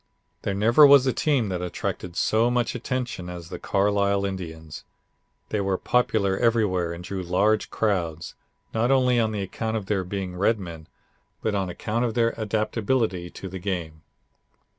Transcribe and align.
There 0.41 0.55
never 0.55 0.87
was 0.87 1.05
a 1.05 1.13
team 1.13 1.49
that 1.49 1.61
attracted 1.61 2.15
so 2.15 2.49
much 2.49 2.73
attention 2.73 3.29
as 3.29 3.49
the 3.49 3.59
Carlisle 3.59 4.25
Indians. 4.25 4.83
They 5.49 5.61
were 5.61 5.77
popular 5.77 6.35
everywhere 6.39 6.91
and 6.91 7.03
drew 7.03 7.21
large 7.21 7.69
crowds, 7.69 8.33
not 8.73 8.89
only 8.89 9.19
on 9.19 9.35
account 9.35 9.77
of 9.77 9.85
their 9.85 10.03
being 10.03 10.35
Redmen, 10.35 10.87
but 11.43 11.53
on 11.53 11.69
account 11.69 12.03
of 12.03 12.15
their 12.15 12.33
adaptability 12.35 13.29
to 13.29 13.47
the 13.47 13.59
game. 13.59 14.01